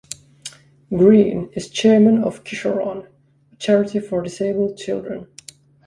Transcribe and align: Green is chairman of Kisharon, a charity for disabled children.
Green 0.89 1.51
is 1.53 1.69
chairman 1.69 2.23
of 2.23 2.43
Kisharon, 2.43 3.05
a 3.53 3.55
charity 3.57 3.99
for 3.99 4.23
disabled 4.23 4.75
children. 4.75 5.27